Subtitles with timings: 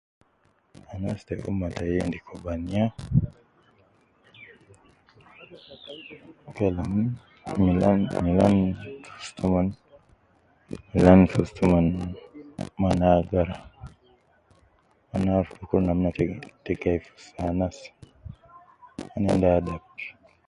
[0.93, 2.83] Anas te umma tai endi kubaniya,
[6.55, 6.91] kalam
[7.61, 9.67] milan milan fi ustu omon,
[10.91, 11.87] milan fi ustu omon,
[12.79, 13.55] mon agara,
[15.09, 16.09] mon aruf fi kul namna
[16.65, 17.77] te gai fi ustu anas,
[19.11, 19.83] mon endi adab